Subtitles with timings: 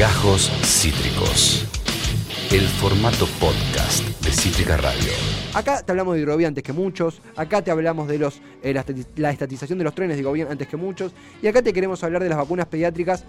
[0.00, 1.66] Gajos Cítricos.
[2.50, 5.12] El formato podcast de Cítrica Radio.
[5.52, 8.82] Acá te hablamos de hidrovía antes que muchos, acá te hablamos de los, eh, la,
[8.82, 12.02] estati- la estatización de los trenes de gobierno antes que muchos, y acá te queremos
[12.02, 13.24] hablar de las vacunas pediátricas,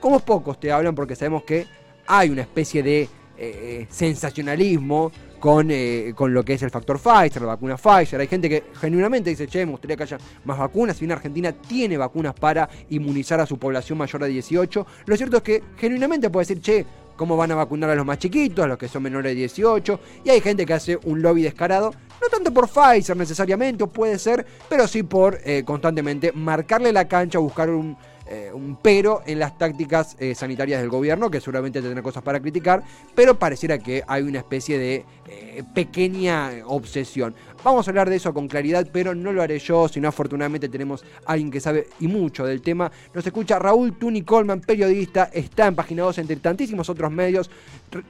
[0.00, 1.66] como pocos te hablan porque sabemos que
[2.06, 3.06] hay una especie de
[3.36, 5.12] eh, sensacionalismo
[5.44, 8.18] con, eh, con lo que es el factor Pfizer, la vacuna Pfizer.
[8.18, 10.16] Hay gente que genuinamente dice, che, me gustaría que haya
[10.46, 10.96] más vacunas.
[10.96, 15.36] Si bien Argentina tiene vacunas para inmunizar a su población mayor de 18, lo cierto
[15.36, 18.68] es que genuinamente puede decir, che, ¿cómo van a vacunar a los más chiquitos, a
[18.68, 20.00] los que son menores de 18?
[20.24, 21.92] Y hay gente que hace un lobby descarado,
[22.22, 27.06] no tanto por Pfizer necesariamente, o puede ser, pero sí por eh, constantemente marcarle la
[27.06, 31.82] cancha, buscar un eh, un pero en las tácticas eh, sanitarias del gobierno, que seguramente
[31.82, 32.82] tendrá cosas para criticar,
[33.14, 37.34] pero pareciera que hay una especie de eh, pequeña obsesión.
[37.62, 41.04] Vamos a hablar de eso con claridad, pero no lo haré yo, sino afortunadamente tenemos
[41.26, 42.90] a alguien que sabe y mucho del tema.
[43.12, 47.50] Nos escucha Raúl Tuni Colman, periodista, está en Página 2 entre tantísimos otros medios.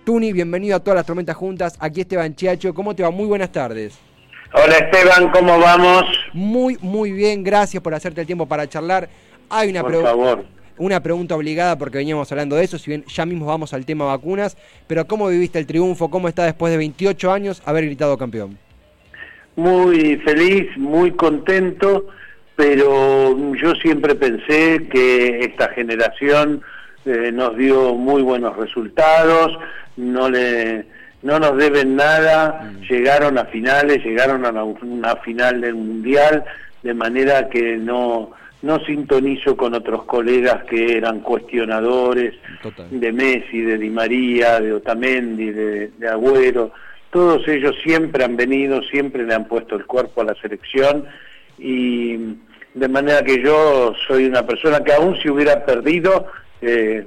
[0.05, 1.77] Tuni, bienvenido a todas las tormentas juntas.
[1.79, 3.11] Aquí Esteban Chiacho, ¿cómo te va?
[3.11, 3.99] Muy buenas tardes.
[4.57, 6.05] Hola Esteban, ¿cómo vamos?
[6.33, 9.09] Muy, muy bien, gracias por hacerte el tiempo para charlar.
[9.51, 10.45] Hay una Por pregu- favor.
[10.79, 14.05] una pregunta obligada porque veníamos hablando de eso, si bien ya mismo vamos al tema
[14.07, 14.57] vacunas,
[14.87, 16.11] pero ¿cómo viviste el triunfo?
[16.11, 18.59] ¿Cómo está después de 28 años haber gritado campeón?
[19.57, 22.07] Muy feliz, muy contento,
[22.57, 26.63] pero yo siempre pensé que esta generación
[27.07, 29.57] eh, nos dio muy buenos resultados,
[29.97, 30.87] no le
[31.23, 36.45] no nos deben nada, llegaron a finales, llegaron a una, una final del mundial,
[36.83, 38.33] de manera que no
[38.65, 42.89] no sintonizo con otros colegas que eran cuestionadores Total.
[42.91, 46.73] de Messi, de Di María, de Otamendi, de, de Agüero,
[47.11, 51.05] todos ellos siempre han venido, siempre le han puesto el cuerpo a la selección
[51.59, 52.17] y
[52.75, 56.27] de manera que yo soy una persona que aún si hubiera perdido,
[56.61, 57.07] eh,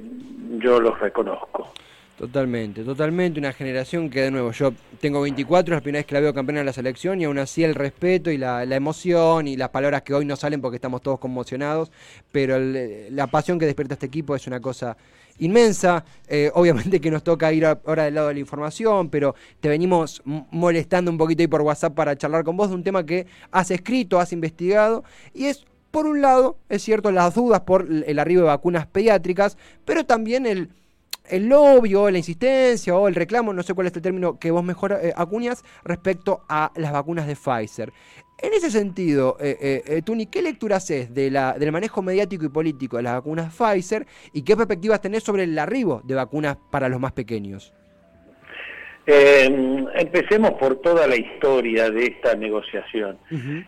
[0.58, 1.74] yo los reconozco.
[2.18, 3.38] Totalmente, totalmente.
[3.38, 6.34] Una generación que, de nuevo, yo tengo 24, es la primera vez que la veo
[6.34, 10.02] campeona en la selección y aún así el respeto y la, emoción y las palabras
[10.02, 11.92] que hoy no salen porque estamos todos conmocionados,
[12.32, 14.96] pero el- la pasión que despierta este equipo es una cosa
[15.38, 16.04] inmensa.
[16.26, 20.20] Eh, obviamente que nos toca ir ahora del lado de la información, pero te venimos
[20.24, 23.70] molestando un poquito ahí por WhatsApp para charlar con vos de un tema que has
[23.70, 28.40] escrito, has investigado y es por un lado, es cierto, las dudas por el arribo
[28.42, 30.68] de vacunas pediátricas, pero también el,
[31.30, 34.50] el lobby o la insistencia o el reclamo, no sé cuál es el término que
[34.50, 37.92] vos mejor eh, acuñas, respecto a las vacunas de Pfizer.
[38.40, 42.44] En ese sentido, eh, eh, eh, Tuni, ¿qué lectura haces de la, del manejo mediático
[42.44, 46.56] y político de las vacunas Pfizer y qué perspectivas tenés sobre el arribo de vacunas
[46.70, 47.74] para los más pequeños?
[49.10, 53.18] Eh, empecemos por toda la historia de esta negociación.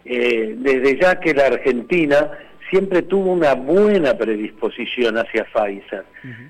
[0.04, 2.31] Eh, desde ya que la Argentina
[2.70, 6.04] siempre tuvo una buena predisposición hacia Pfizer.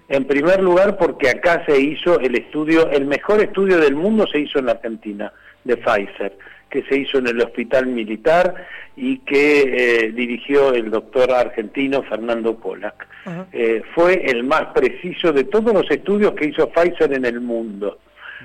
[0.08, 4.41] En primer lugar porque acá se hizo el estudio, el mejor estudio del mundo se
[4.41, 5.32] hizo en la Argentina,
[5.64, 6.36] de Pfizer,
[6.69, 8.66] que se hizo en el hospital militar
[8.97, 9.62] y que
[10.04, 13.06] eh, dirigió el doctor argentino Fernando Pollack.
[13.25, 13.47] Ajá.
[13.53, 17.98] Eh, fue el más preciso de todos los estudios que hizo Pfizer en el mundo.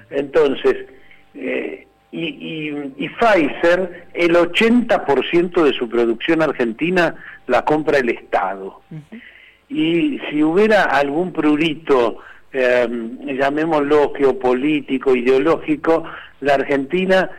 [0.09, 0.87] Entonces,
[1.33, 7.15] eh, y, y- y Pfizer, el 80% de su producción argentina
[7.47, 8.81] la compra el Estado.
[9.69, 12.17] Y si hubiera algún prurito,
[12.53, 12.87] eh,
[13.37, 16.03] llamémoslo geopolítico, ideológico,
[16.41, 17.29] la Argentina,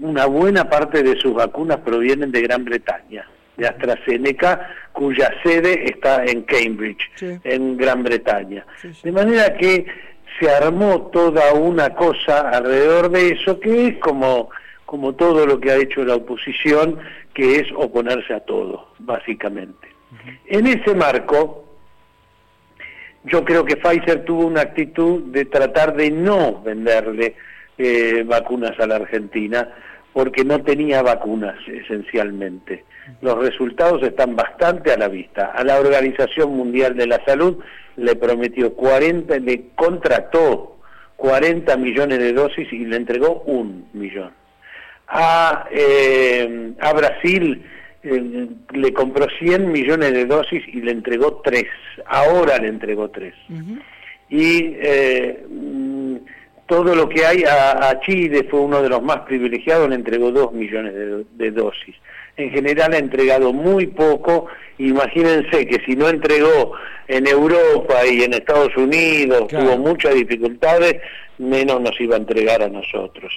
[0.00, 3.26] una buena parte de sus vacunas provienen de Gran Bretaña,
[3.56, 7.38] de AstraZeneca, cuya sede está en Cambridge, Sí.
[7.44, 8.66] en Gran Bretaña.
[8.80, 9.00] Sí, sí.
[9.04, 9.86] De manera que
[10.38, 14.50] se armó toda una cosa alrededor de eso que es como,
[14.86, 16.98] como todo lo que ha hecho la oposición,
[17.34, 19.88] que es oponerse a todo, básicamente.
[20.46, 21.64] En ese marco,
[23.24, 27.36] yo creo que Pfizer tuvo una actitud de tratar de no venderle
[27.78, 29.68] eh, vacunas a la Argentina,
[30.12, 32.84] porque no tenía vacunas esencialmente.
[33.20, 35.46] Los resultados están bastante a la vista.
[35.46, 37.58] A la Organización Mundial de la Salud
[37.96, 40.78] le prometió 40, le contrató
[41.16, 44.32] 40 millones de dosis y le entregó un millón.
[45.08, 47.62] A, eh, a Brasil
[48.02, 51.64] eh, le compró 100 millones de dosis y le entregó 3.
[52.06, 53.34] Ahora le entregó 3
[54.32, 56.16] y eh, mm,
[56.66, 60.32] todo lo que hay a, a Chile fue uno de los más privilegiados, le entregó
[60.32, 61.94] dos millones de, de dosis.
[62.36, 64.46] En general ha entregado muy poco,
[64.78, 66.72] imagínense que si no entregó
[67.08, 69.66] en Europa y en Estados Unidos, Claro.
[69.66, 70.96] tuvo muchas dificultades,
[71.38, 73.32] menos nos iba a entregar a nosotros.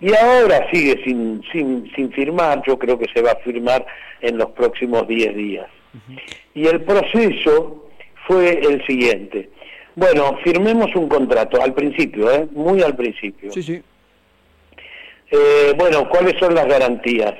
[0.00, 3.84] Y ahora sigue sin, sin, sin firmar, yo creo que se va a firmar
[4.20, 5.66] en los próximos 10 días.
[6.54, 7.88] Y el proceso
[8.26, 9.48] fue el siguiente.
[9.94, 12.46] Bueno, firmemos un contrato, al principio, ¿eh?
[12.52, 13.50] muy al principio.
[13.50, 13.82] Sí, sí.
[15.30, 17.34] Eh, bueno, ¿cuáles son las garantías?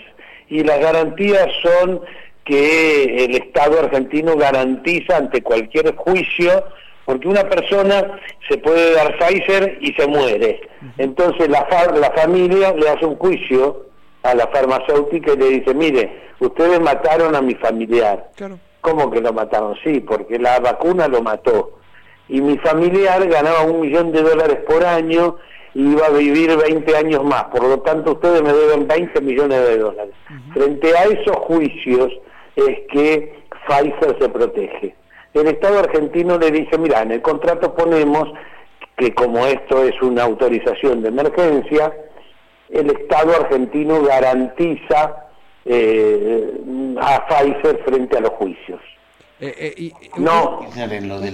[0.48, 2.00] Y las garantías son
[2.44, 6.64] que el Estado argentino garantiza ante cualquier juicio,
[7.04, 10.60] porque una persona se puede dar Pfizer y se muere.
[10.98, 13.86] Entonces la, la familia le hace un juicio
[14.22, 16.10] a la farmacéutica y le dice, mire,
[16.40, 18.30] ustedes mataron a mi familiar.
[18.36, 18.58] Claro.
[18.80, 19.76] ¿Cómo que lo mataron?
[19.82, 21.72] Sí, porque la vacuna lo mató.
[22.28, 25.36] Y mi familiar ganaba un millón de dólares por año
[25.76, 27.44] iba a vivir 20 años más.
[27.44, 30.14] Por lo tanto, ustedes me deben 20 millones de dólares.
[30.54, 32.12] Frente a esos juicios
[32.56, 34.94] es que Pfizer se protege.
[35.34, 38.32] El Estado argentino le dice, mira, en el contrato ponemos
[38.96, 41.92] que como esto es una autorización de emergencia,
[42.70, 45.26] el Estado argentino garantiza
[45.66, 46.52] eh,
[46.98, 48.80] a Pfizer frente a los juicios.
[49.38, 50.60] Eh, eh, y, no,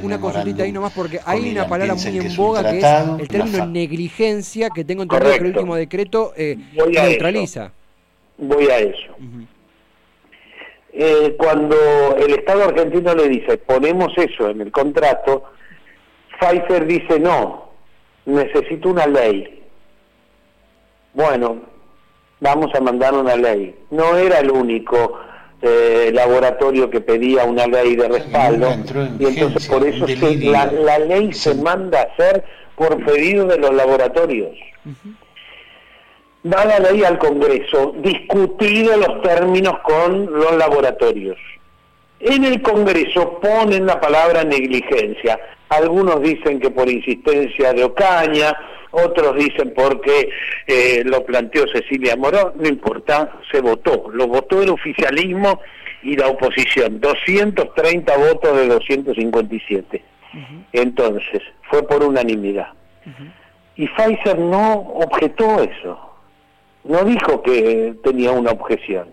[0.02, 2.84] una consultita ahí nomás porque hay una palabra muy en boga que es
[3.20, 7.72] el término negligencia que tengo entendido que el último decreto eh, neutraliza.
[8.38, 9.14] Voy a eso.
[10.92, 11.76] eh, cuando
[12.16, 15.44] el Estado argentino le dice ponemos eso en el contrato,
[16.40, 17.70] Pfizer dice no,
[18.26, 19.62] necesito una ley.
[21.14, 21.62] Bueno,
[22.40, 23.76] vamos a mandar una ley.
[23.90, 25.20] No era el único
[25.62, 28.74] eh, laboratorio que pedía una ley de respaldo
[29.18, 32.44] y entonces por eso se, la, la, ley se manda a hacer
[32.74, 34.50] por pedido de los laboratorios.
[36.44, 41.38] Va la ley al Congreso, discutido los términos con los laboratorios.
[42.18, 45.38] En el Congreso ponen la palabra negligencia.
[45.72, 48.54] Algunos dicen que por insistencia de Ocaña,
[48.90, 50.28] otros dicen porque
[50.66, 55.60] eh, lo planteó Cecilia Morón, no importa, se votó, lo votó el oficialismo
[56.02, 60.02] y la oposición, 230 votos de 257.
[60.34, 60.64] Uh -huh.
[60.72, 61.40] Entonces,
[61.70, 62.68] fue por unanimidad.
[63.06, 63.32] Uh -huh.
[63.76, 65.98] Y Pfizer no objetó eso,
[66.84, 69.08] no dijo que tenía una objeción.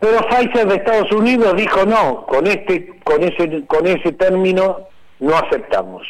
[0.00, 4.93] Pero Pfizer de Estados Unidos dijo no, con este, con ese, con ese término
[5.24, 6.06] no aceptamos.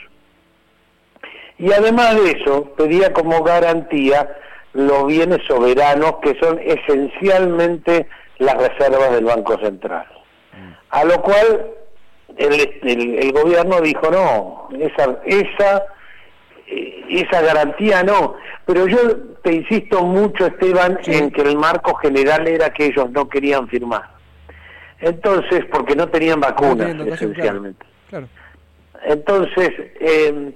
[1.58, 4.37] Y además de eso, pedía como garantía
[4.72, 8.08] los bienes soberanos que son esencialmente
[8.38, 10.06] las reservas del Banco Central.
[10.90, 11.66] A lo cual
[12.37, 12.52] el,
[12.82, 15.84] el, el gobierno dijo no, esa, esa,
[17.08, 18.34] esa garantía no.
[18.66, 21.14] Pero yo te insisto mucho, Esteban, sí.
[21.14, 24.11] en que el marco general era que ellos no querían firmar.
[25.00, 27.84] Entonces, porque no tenían vacunas, no esencialmente.
[28.08, 28.44] Claro, claro.
[29.05, 29.71] Entonces,
[30.01, 30.53] eh,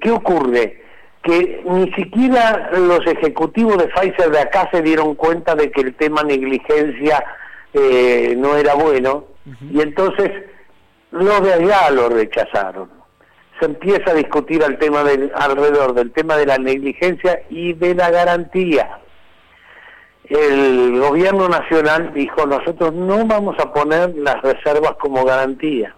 [0.00, 0.82] ¿qué ocurre?
[1.22, 5.94] Que ni siquiera los ejecutivos de Pfizer de acá se dieron cuenta de que el
[5.94, 7.24] tema negligencia
[7.72, 9.72] eh, no era bueno uh -huh.
[9.72, 10.30] y entonces
[11.10, 12.90] los de allá lo rechazaron.
[13.60, 17.94] Se empieza a discutir el tema del, alrededor del tema de la negligencia y de
[17.94, 18.98] la garantía.
[20.24, 25.94] El gobierno nacional dijo, nosotros no vamos a poner las reservas como garantía.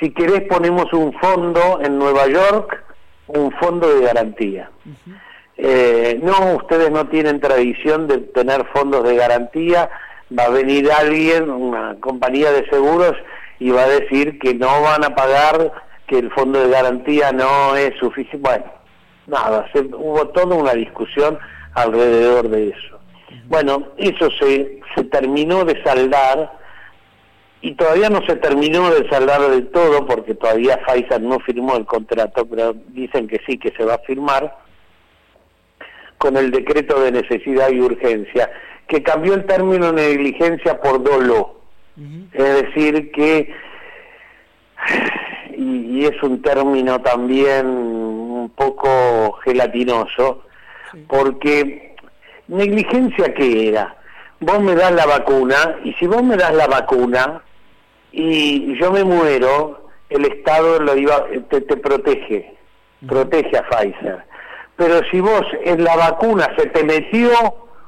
[0.00, 2.84] Si querés ponemos un fondo en Nueva York
[3.28, 4.70] un fondo de garantía.
[4.84, 5.20] Uh -huh.
[5.56, 9.90] eh, no, ustedes no tienen tradición de tener fondos de garantía,
[10.36, 13.14] va a venir alguien, una compañía de seguros,
[13.58, 15.72] y va a decir que no van a pagar,
[16.06, 18.38] que el fondo de garantía no es suficiente.
[18.48, 18.64] Bueno,
[19.26, 21.38] nada, se, hubo toda una discusión
[21.74, 22.96] alrededor de eso.
[22.96, 23.48] Uh -huh.
[23.48, 26.52] Bueno, eso se, se terminó de saldar
[27.62, 31.86] y todavía no se terminó de saldar del todo porque todavía Pfizer no firmó el
[31.86, 34.56] contrato, pero dicen que sí, que se va a firmar
[36.18, 38.50] con el decreto de necesidad y urgencia,
[38.88, 41.60] que cambió el término negligencia por dolo.
[41.96, 42.28] Uh -huh.
[42.32, 43.54] Es decir, que,
[45.56, 50.44] y, y, es un término también un poco gelatinoso,
[50.92, 51.04] sí.
[51.08, 51.94] porque
[52.48, 53.96] negligencia qué era?
[54.40, 57.42] Vos me das la vacuna, y si vos me das la vacuna,
[58.12, 62.54] y yo me muero, el Estado lo iba, te, te protege,
[63.06, 64.24] protege a Pfizer.
[64.76, 67.30] Pero si vos en la vacuna se te metió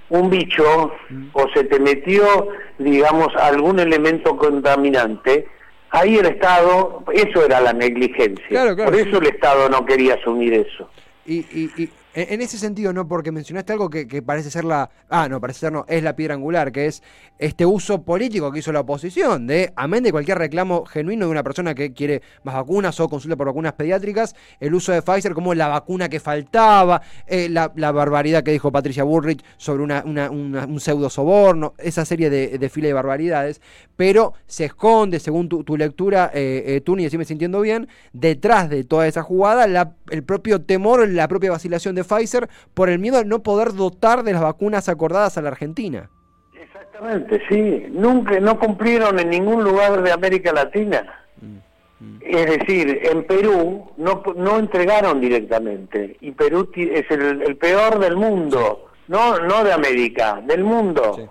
[0.09, 0.93] un bicho
[1.33, 5.47] o se te metió, digamos, algún elemento contaminante,
[5.91, 8.47] ahí el Estado, eso era la negligencia.
[8.49, 9.17] Claro, claro, Por eso sí.
[9.17, 10.89] el Estado no quería asumir eso.
[11.27, 11.91] Y, y, y
[12.21, 14.91] En, ese sentido, no, porque mencionaste algo que, parece ser la.
[15.09, 17.01] Ah, no, parece ser no, es la piedra angular, que es
[17.39, 21.45] este uso político que hizo la oposición, de, amén de cualquier reclamo genuino de una
[21.45, 25.55] persona que quiere más vacunas o consulta por vacunas pediátricas, el uso de Pfizer como
[25.55, 31.11] la vacuna que faltaba, eh, la, barbaridad que dijo Patricia Bullrich sobre una, un pseudo
[31.11, 33.61] soborno, esa serie de, de de barbaridades,
[33.95, 38.85] pero se esconde, según tu, lectura, eh, eh, tú ni decime sintiendo bien, detrás de
[38.85, 43.25] toda esa jugada el propio temor, la propia vacilación de Pfizer por el miedo a
[43.25, 46.11] no poder dotar de las vacunas acordadas a la Argentina.
[46.55, 47.87] Exactamente, sí.
[47.91, 51.25] Nunca, no cumplieron en ningún lugar de América Latina.
[51.41, 52.19] Mm, mm.
[52.23, 58.91] Es decir, en Perú no, no entregaron directamente y Perú es el, peor del mundo,
[59.07, 61.29] no, no de América, del mundo.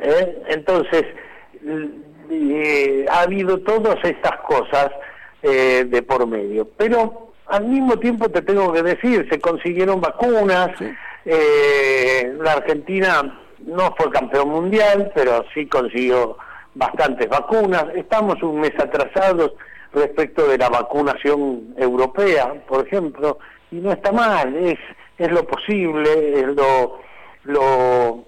[0.00, 0.42] ¿Eh?
[0.48, 1.04] Entonces,
[2.30, 4.90] eh, ha habido todas estas cosas
[5.42, 6.68] eh, de por medio.
[6.76, 10.70] Pero al mismo tiempo te tengo que decir, se consiguieron vacunas,
[11.26, 16.38] eh, la Argentina no fue campeón mundial, pero sí consiguió
[16.74, 19.52] bastantes vacunas, estamos un mes atrasados
[19.92, 23.38] respecto de la vacunación europea, por ejemplo,
[23.70, 24.78] y no está mal, es,
[25.18, 27.00] es lo posible, es lo,
[27.44, 28.24] lo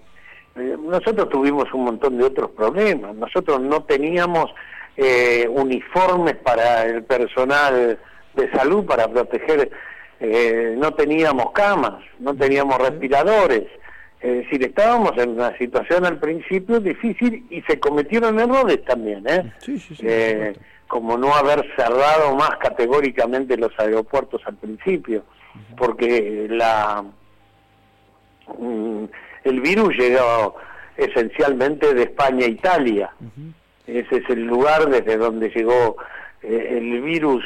[0.57, 4.53] eh, nosotros tuvimos un montón de otros problemas, nosotros no teníamos
[4.99, 7.99] eh, uniformes para el personal
[8.37, 9.71] de salud para proteger,
[10.21, 13.65] eh, no teníamos camas, no teníamos respiradores.
[14.21, 19.53] Es decir, estábamos en una situación al principio difícil y se cometieron errores también, ¿eh?
[20.01, 20.55] eh
[20.87, 25.25] como no haber cerrado más categóricamente los aeropuertos al principio,
[25.77, 27.05] porque la
[28.59, 29.05] mm,
[29.45, 30.57] el virus llegó
[30.97, 33.11] esencialmente de España a Italia.
[33.87, 35.97] Ese es el lugar desde donde llegó
[36.43, 37.45] eh, el virus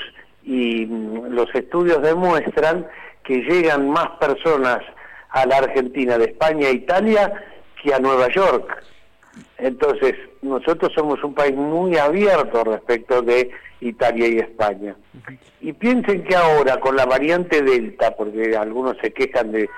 [0.48, 2.86] y mm, los estudios demuestran
[3.22, 4.78] que llegan más personas
[5.28, 7.44] a la Argentina de España a Italia
[7.82, 8.82] que a Nueva York.
[9.58, 13.50] Entonces, nosotros somos un país muy abierto respecto de
[13.80, 14.96] Italia y España.
[15.60, 19.68] Y piensen que ahora, con la variante Delta, porque algunos se quejan de,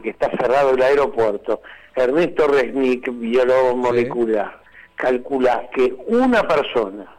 [0.00, 1.60] que está cerrado el aeropuerto,
[1.94, 4.62] Ernesto Resnick, biólogo molecular,
[4.94, 7.14] calcula que una persona,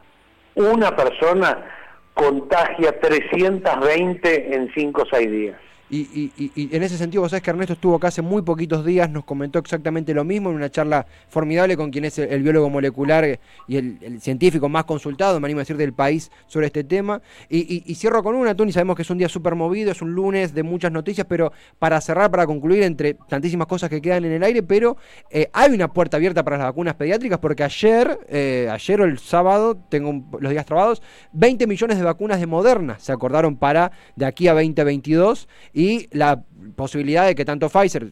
[0.56, 1.75] una persona
[2.16, 5.65] contagia 320 en 5 o 6 días.
[5.90, 9.10] Y, y, en ese sentido, vos sabés que Ernesto estuvo acá hace muy poquitos días,
[9.10, 13.40] nos comentó exactamente lo mismo en una charla formidable con quien es el, biólogo molecular
[13.68, 17.22] y el, científico más consultado, me animo a decir, del país sobre este tema.
[17.50, 20.54] Y, cierro con una, Tony, sabemos que es un día súper movido, es un lunes
[20.54, 24.44] de muchas noticias, pero para cerrar, para concluir, entre tantísimas cosas que quedan en el
[24.44, 24.98] aire, pero
[25.30, 29.20] eh, hay una puerta abierta para las vacunas pediátricas porque ayer, eh, ayer o el
[29.20, 31.02] sábado, tengo los días trabados,
[31.34, 36.42] 20 millones de vacunas de Moderna se acordaron para de aquí a 2022 y la
[36.76, 38.12] posibilidad de que tanto Pfizer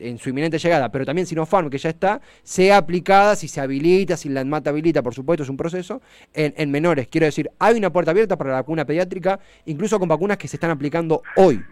[0.00, 4.16] en su inminente llegada, pero también Sinopharm, que ya está, sea aplicada, si se habilita,
[4.16, 6.00] si la mata habilita, por supuesto, es un proceso,
[6.32, 7.08] en, menores.
[7.08, 10.56] Quiero decir, hay una puerta abierta para la vacuna pediátrica, incluso con vacunas que se
[10.56, 11.62] están aplicando hoy.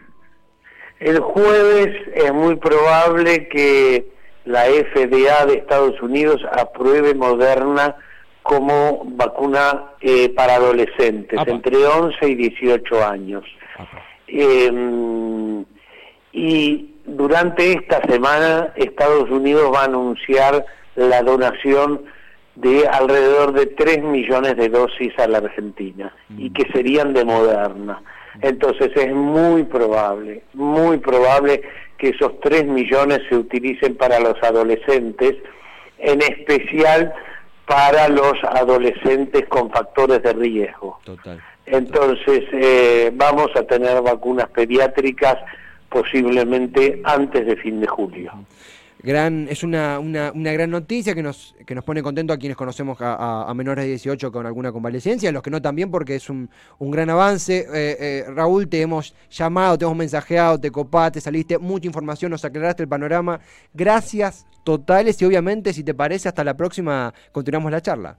[0.99, 4.13] El jueves es muy probable que
[4.45, 7.97] la FDA de Estados Unidos apruebe Moderna
[8.43, 13.45] como vacuna eh, para adolescentes, entre 11 y 18 años.
[14.27, 14.71] Eh,
[16.33, 20.65] y durante esta semana Estados Unidos va a anunciar
[20.97, 22.03] la donación
[22.55, 26.53] de alrededor de 3 millones de dosis a la Argentina y mm.
[26.53, 28.03] que serían de Moderna.
[28.43, 31.63] Entonces es muy probable, muy probable
[31.99, 35.37] que esos 3 millones se utilicen para los adolescentes,
[35.99, 37.13] en especial
[37.67, 40.99] para los adolescentes con factores de riesgo.
[41.05, 41.41] Total.
[41.67, 45.37] Entonces, eh, vamos a tener vacunas pediátricas
[45.91, 48.33] posiblemente antes de fin de julio.
[49.03, 52.57] Gran, es una, una, una, gran noticia que nos, que nos pone contento a quienes
[52.57, 56.29] conocemos a, menores de 18 con alguna convalecencia, a los que no también porque es
[56.29, 57.61] un, un gran avance.
[57.61, 62.45] Eh, eh, Raúl, te hemos llamado, te hemos mensajeado, te copaste, saliste, mucha información, nos
[62.45, 63.41] aclaraste el panorama.
[63.73, 68.19] Gracias totales y obviamente, si te parece, hasta la próxima continuamos la charla.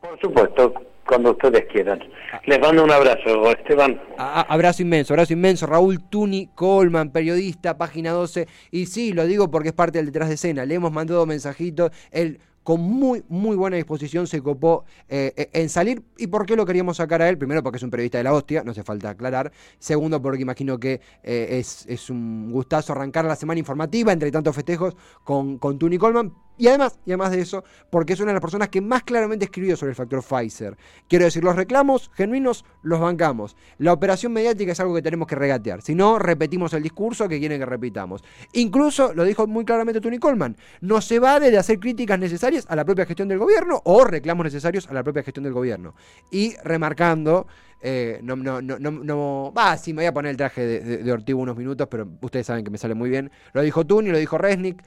[0.00, 0.74] Por supuesto,
[1.08, 1.98] cuando ustedes quieran.
[2.44, 4.00] Les mando un abrazo, Esteban.
[4.18, 5.66] abrazo inmenso, abrazo inmenso.
[5.66, 8.46] Raúl Tuni Colman, periodista, página 12.
[8.70, 10.66] Y sí, lo digo porque es parte del detrás de escena.
[10.66, 11.90] Le hemos mandado mensajitos.
[12.10, 16.02] Él con muy, muy buena disposición se copó eh, eh, en salir.
[16.18, 17.38] ¿Y por qué lo queríamos sacar a él?
[17.38, 19.50] Primero, porque es un periodista de la hostia, no hace falta aclarar.
[19.78, 24.54] Segundo, porque imagino que eh, es, es, un gustazo arrancar la semana informativa entre tantos
[24.54, 28.34] festejos con, con Tuni Coleman Y además, y además de eso, porque es una de
[28.34, 30.76] las personas que más claramente escribió sobre el factor Pfizer.
[31.08, 33.56] Quiero decir, los reclamos genuinos los bancamos.
[33.78, 35.80] La operación mediática es algo que tenemos que regatear.
[35.82, 38.22] Si no, repetimos el discurso que quieren que repitamos.
[38.52, 42.76] Incluso, lo dijo muy claramente Tony Coleman, no se va de hacer críticas necesarias a
[42.76, 45.94] la propia gestión del gobierno o reclamos necesarios a la propia gestión del gobierno.
[46.30, 47.46] Y remarcando
[47.80, 51.34] eh, no, no, no, no, va, sí, me voy a poner el traje de, de,
[51.34, 53.30] unos minutos, pero ustedes saben que me sale muy bien.
[53.52, 54.82] Lo dijo Tuni, lo dijo Resnick.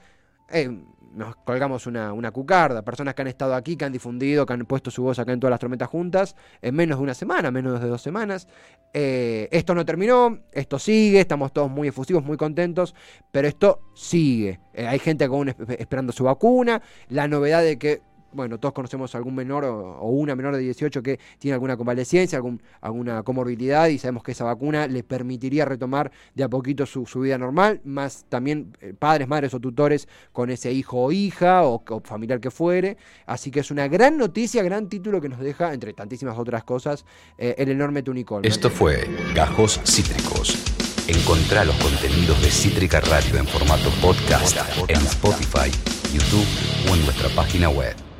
[0.50, 0.82] Eh,
[1.14, 4.64] nos colgamos una, una, cucarda, personas que han estado aquí, que han difundido, que han
[4.64, 7.80] puesto su voz acá en todas las tormentas juntas, en menos de una semana, menos
[7.80, 8.48] de dos semanas.
[8.92, 12.94] Eh, esto no terminó, esto sigue, estamos todos muy efusivos, muy contentos,
[13.30, 14.60] pero esto sigue.
[14.76, 18.02] hay gente aún esperando su vacuna, la novedad de que
[18.32, 22.62] bueno, todos conocemos algún menor o, una menor de 18 que tiene alguna convalescencia, algún,
[22.80, 27.38] alguna comorbilidad y sabemos que esa vacuna le permitiría retomar de a poquito su, vida
[27.38, 32.40] normal, más también eh, padres, madres o tutores con ese hijo o hija o, familiar
[32.40, 32.96] que fuere.
[33.26, 37.04] Así que es una gran noticia, gran título que nos deja, entre tantísimas otras cosas,
[37.38, 38.44] eh, el enorme tunicol.
[38.44, 40.72] Esto fue Gajos Cítricos.
[41.08, 44.56] Encontrá los contenidos de Cítrica Radio en formato podcast
[44.88, 45.70] en Spotify,
[46.12, 46.46] YouTube
[46.88, 48.02] o en nuestra página web.